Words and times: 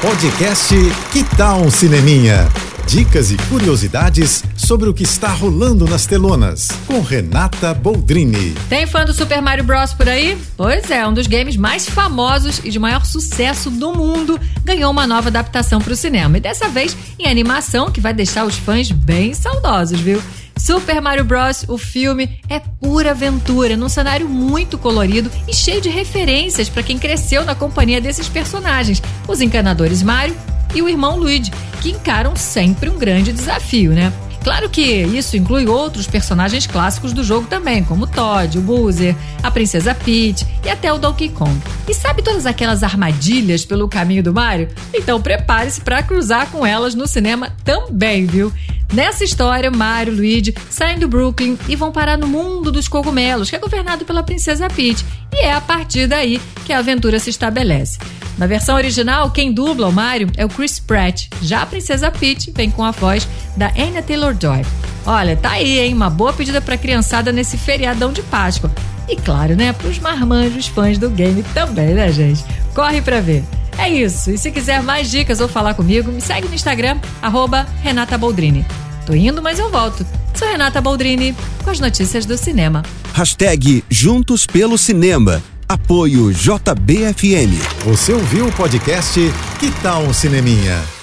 Podcast 0.00 0.76
Que 1.12 1.24
Tal 1.36 1.60
um 1.60 1.70
Cineminha? 1.72 2.48
Dicas 2.86 3.32
e 3.32 3.36
curiosidades 3.48 4.44
sobre 4.56 4.88
o 4.88 4.94
que 4.94 5.02
está 5.02 5.28
rolando 5.28 5.86
nas 5.86 6.06
telonas, 6.06 6.68
com 6.86 7.00
Renata 7.00 7.74
Boldrini. 7.74 8.54
Tem 8.68 8.86
fã 8.86 9.04
do 9.04 9.12
Super 9.12 9.42
Mario 9.42 9.64
Bros. 9.64 9.92
por 9.92 10.08
aí? 10.08 10.38
Pois 10.56 10.88
é, 10.88 11.04
um 11.06 11.12
dos 11.12 11.26
games 11.26 11.56
mais 11.56 11.84
famosos 11.88 12.60
e 12.62 12.70
de 12.70 12.78
maior 12.78 13.04
sucesso 13.04 13.70
do 13.70 13.92
mundo 13.92 14.40
ganhou 14.64 14.92
uma 14.92 15.06
nova 15.06 15.30
adaptação 15.30 15.80
para 15.80 15.92
o 15.92 15.96
cinema. 15.96 16.38
E 16.38 16.40
dessa 16.40 16.68
vez 16.68 16.96
em 17.18 17.26
animação 17.26 17.90
que 17.90 18.00
vai 18.00 18.14
deixar 18.14 18.46
os 18.46 18.56
fãs 18.56 18.92
bem 18.92 19.34
saudosos, 19.34 19.98
viu? 19.98 20.22
Super 20.58 21.00
Mario 21.00 21.24
Bros. 21.24 21.64
O 21.68 21.78
filme 21.78 22.40
é 22.48 22.58
pura 22.58 23.12
aventura, 23.12 23.76
num 23.76 23.88
cenário 23.88 24.28
muito 24.28 24.76
colorido 24.76 25.30
e 25.46 25.54
cheio 25.54 25.80
de 25.80 25.88
referências 25.88 26.68
para 26.68 26.82
quem 26.82 26.98
cresceu 26.98 27.44
na 27.44 27.54
companhia 27.54 28.00
desses 28.00 28.28
personagens, 28.28 29.02
os 29.26 29.40
encanadores 29.40 30.02
Mario 30.02 30.36
e 30.74 30.82
o 30.82 30.88
irmão 30.88 31.16
Luigi, 31.16 31.50
que 31.80 31.90
encaram 31.90 32.36
sempre 32.36 32.90
um 32.90 32.98
grande 32.98 33.32
desafio, 33.32 33.92
né? 33.92 34.12
Claro 34.42 34.70
que 34.70 34.82
isso 34.82 35.36
inclui 35.36 35.66
outros 35.66 36.06
personagens 36.06 36.66
clássicos 36.66 37.12
do 37.12 37.24
jogo 37.24 37.46
também, 37.48 37.84
como 37.84 38.06
Todd, 38.06 38.58
o 38.58 38.62
Bowser, 38.62 39.14
a 39.42 39.50
Princesa 39.50 39.94
Peach 39.94 40.46
e 40.64 40.70
até 40.70 40.92
o 40.92 40.98
Donkey 40.98 41.28
Kong. 41.28 41.60
E 41.88 41.92
sabe 41.92 42.22
todas 42.22 42.46
aquelas 42.46 42.82
armadilhas 42.82 43.64
pelo 43.64 43.88
caminho 43.88 44.22
do 44.22 44.32
Mario? 44.32 44.68
Então 44.94 45.20
prepare-se 45.20 45.80
para 45.80 46.02
cruzar 46.02 46.50
com 46.50 46.64
elas 46.64 46.94
no 46.94 47.06
cinema 47.06 47.52
também, 47.64 48.26
viu? 48.26 48.52
Nessa 48.92 49.22
história, 49.22 49.70
Mario 49.70 50.14
e 50.14 50.16
Luigi 50.16 50.54
saem 50.70 50.98
do 50.98 51.08
Brooklyn 51.08 51.58
e 51.68 51.76
vão 51.76 51.92
parar 51.92 52.16
no 52.16 52.26
mundo 52.26 52.72
dos 52.72 52.88
cogumelos, 52.88 53.50
que 53.50 53.56
é 53.56 53.58
governado 53.58 54.04
pela 54.04 54.22
Princesa 54.22 54.68
Peach. 54.68 55.04
E 55.32 55.44
é 55.44 55.52
a 55.52 55.60
partir 55.60 56.06
daí 56.06 56.40
que 56.64 56.72
a 56.72 56.78
aventura 56.78 57.18
se 57.18 57.30
estabelece. 57.30 57.98
Na 58.38 58.46
versão 58.46 58.76
original, 58.76 59.30
quem 59.30 59.52
dubla 59.52 59.88
o 59.88 59.92
Mario 59.92 60.30
é 60.36 60.44
o 60.44 60.48
Chris 60.48 60.78
Pratt. 60.78 61.26
Já 61.42 61.62
a 61.62 61.66
Princesa 61.66 62.10
Peach 62.10 62.50
vem 62.52 62.70
com 62.70 62.84
a 62.84 62.92
voz 62.92 63.28
da 63.56 63.68
Anya 63.76 64.00
Taylor-Joy. 64.00 64.62
Olha, 65.04 65.36
tá 65.36 65.50
aí, 65.50 65.80
hein? 65.80 65.92
Uma 65.92 66.08
boa 66.08 66.32
pedida 66.32 66.60
pra 66.60 66.78
criançada 66.78 67.32
nesse 67.32 67.58
feriadão 67.58 68.12
de 68.12 68.22
Páscoa. 68.22 68.70
E 69.08 69.16
claro, 69.16 69.56
né, 69.56 69.72
pros 69.72 69.98
marmanjos 69.98 70.66
fãs 70.66 70.98
do 70.98 71.10
game 71.10 71.42
também, 71.54 71.94
né, 71.94 72.12
gente? 72.12 72.44
Corre 72.74 73.02
pra 73.02 73.20
ver. 73.20 73.42
É 73.78 73.88
isso. 73.88 74.30
E 74.30 74.36
se 74.36 74.50
quiser 74.50 74.82
mais 74.82 75.10
dicas 75.10 75.40
ou 75.40 75.48
falar 75.48 75.74
comigo, 75.74 76.10
me 76.10 76.20
segue 76.20 76.48
no 76.48 76.54
Instagram, 76.54 76.98
arroba 77.22 77.66
Renata 77.80 78.18
Boldrini. 78.18 78.66
Tô 79.08 79.14
indo, 79.14 79.40
mas 79.40 79.58
eu 79.58 79.70
volto. 79.70 80.06
Sou 80.34 80.46
Renata 80.46 80.82
Boldrini, 80.82 81.34
com 81.64 81.70
as 81.70 81.80
notícias 81.80 82.26
do 82.26 82.36
cinema. 82.36 82.82
Hashtag 83.14 83.82
Juntos 83.88 84.44
pelo 84.44 84.76
Cinema. 84.76 85.42
Apoio 85.66 86.30
JBFM. 86.30 87.56
Você 87.86 88.12
ouviu 88.12 88.48
o 88.48 88.52
podcast 88.52 89.18
Que 89.58 89.70
Tal 89.80 90.02
um 90.02 90.12
Cineminha? 90.12 90.97